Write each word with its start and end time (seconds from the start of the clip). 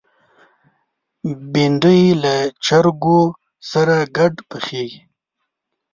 بېنډۍ 1.51 2.01
له 2.23 2.33
چرګو 2.65 3.21
سره 3.71 3.95
ګډ 4.17 4.33
پخېږي 4.49 5.01